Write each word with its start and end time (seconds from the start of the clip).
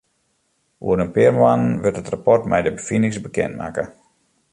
Oer 0.85 1.01
in 1.03 1.11
pear 1.15 1.33
moannen 1.37 1.79
wurdt 1.83 2.01
it 2.01 2.11
rapport 2.13 2.43
mei 2.49 2.61
de 2.65 2.71
befinings 2.77 3.19
bekend 3.25 3.53
makke. 3.61 3.85